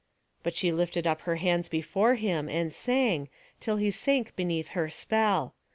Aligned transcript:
But 0.41 0.55
she 0.55 0.71
lifted 0.71 1.05
up 1.05 1.21
her 1.21 1.35
hands 1.35 1.69
before 1.69 2.15
him, 2.15 2.49
and 2.49 2.73
sang, 2.73 3.29
till 3.59 3.77
he 3.77 3.91
sank 3.91 4.35
beneath 4.35 4.69
her 4.69 4.89
spell. 4.89 5.53